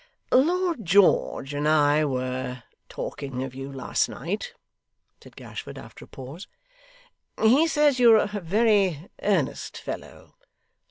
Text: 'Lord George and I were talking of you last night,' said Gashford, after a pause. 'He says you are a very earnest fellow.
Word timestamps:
'Lord 0.31 0.83
George 0.83 1.53
and 1.53 1.67
I 1.67 2.03
were 2.05 2.63
talking 2.89 3.43
of 3.43 3.53
you 3.53 3.71
last 3.71 4.09
night,' 4.09 4.55
said 5.21 5.35
Gashford, 5.35 5.77
after 5.77 6.05
a 6.05 6.07
pause. 6.07 6.47
'He 7.39 7.67
says 7.67 7.99
you 7.99 8.13
are 8.15 8.27
a 8.33 8.39
very 8.41 9.09
earnest 9.21 9.77
fellow. 9.77 10.37